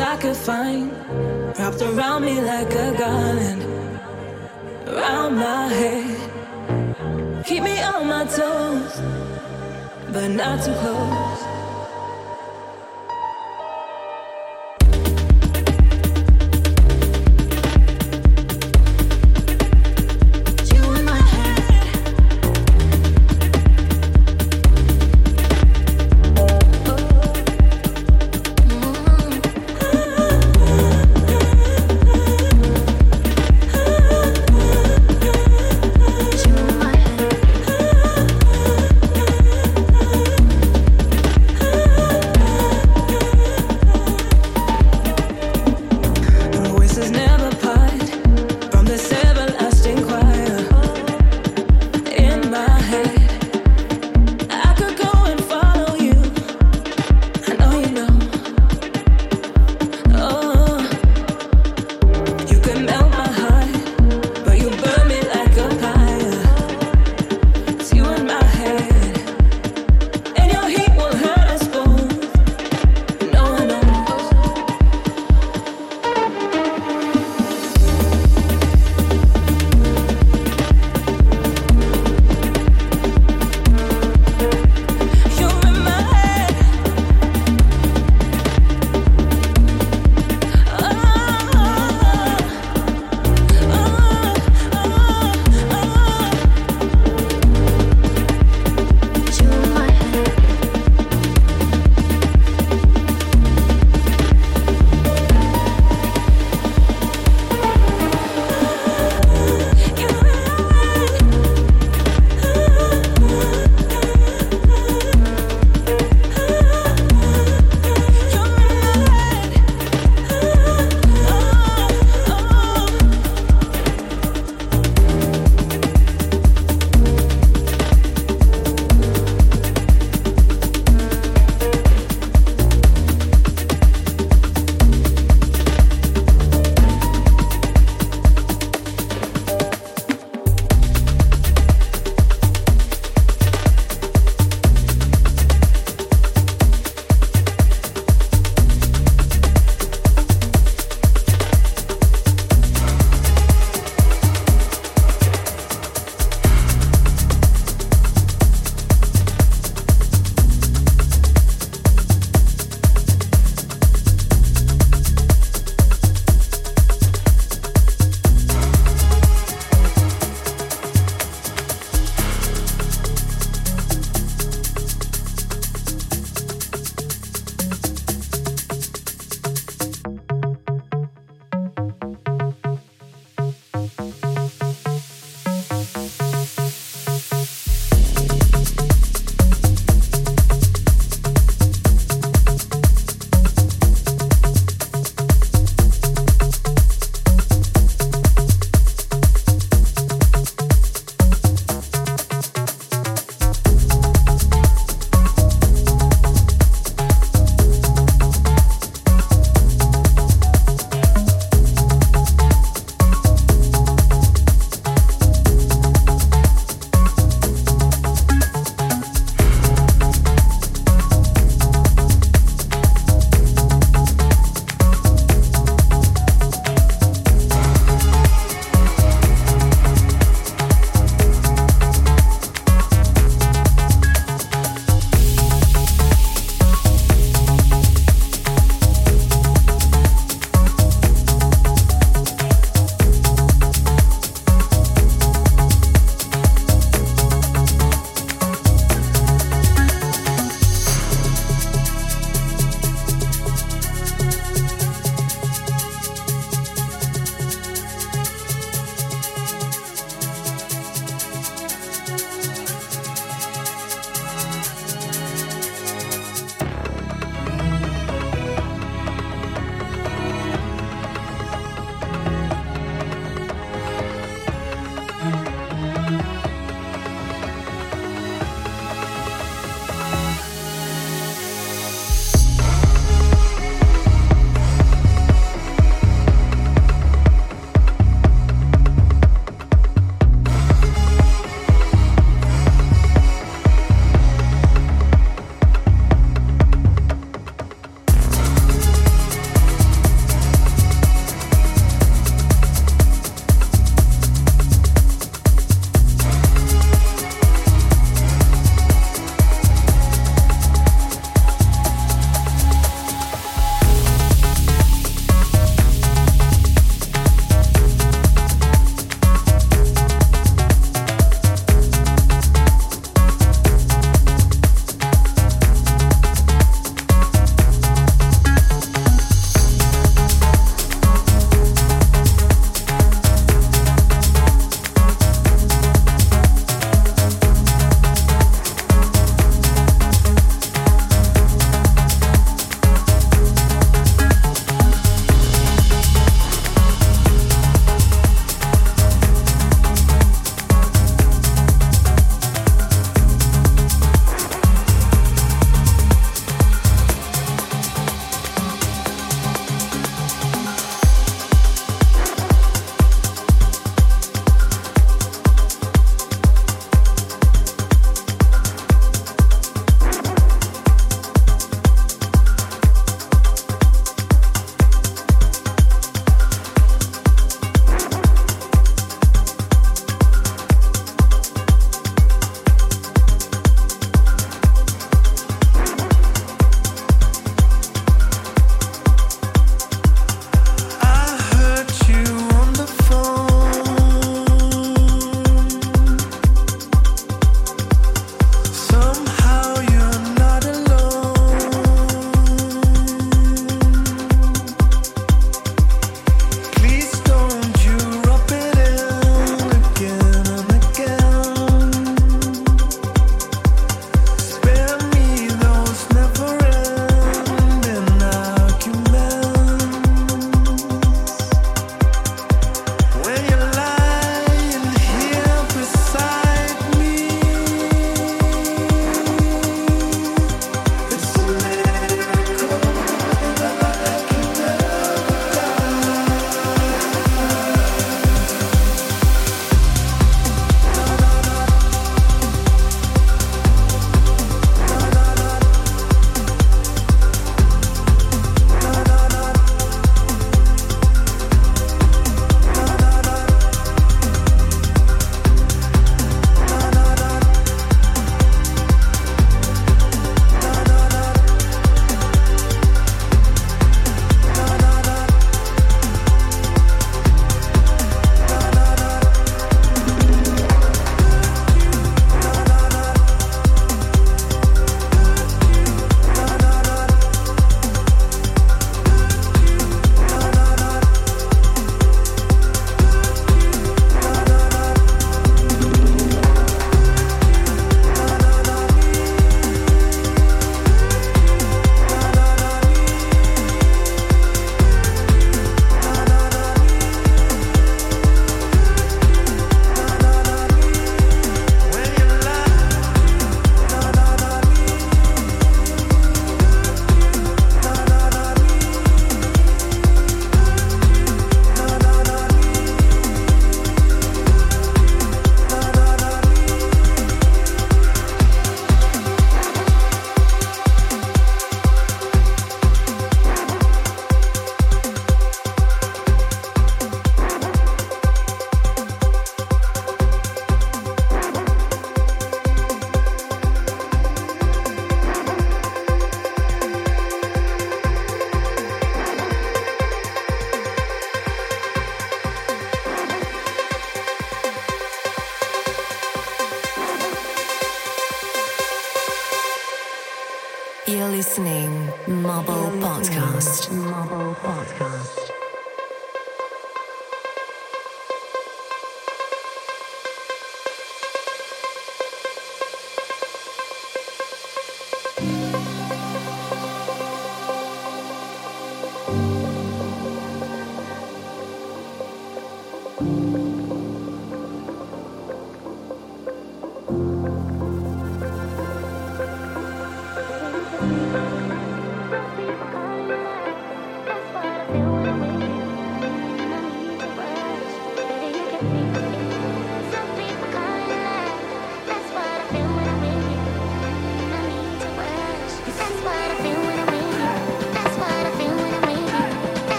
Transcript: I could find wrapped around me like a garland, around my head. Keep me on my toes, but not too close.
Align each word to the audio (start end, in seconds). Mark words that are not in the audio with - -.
I 0.00 0.16
could 0.16 0.36
find 0.36 0.92
wrapped 1.58 1.82
around 1.82 2.24
me 2.24 2.40
like 2.40 2.72
a 2.72 2.94
garland, 2.96 3.62
around 4.86 5.34
my 5.36 5.66
head. 5.68 7.44
Keep 7.44 7.64
me 7.64 7.80
on 7.82 8.06
my 8.06 8.24
toes, 8.24 9.00
but 10.12 10.28
not 10.28 10.64
too 10.64 10.74
close. 10.74 10.97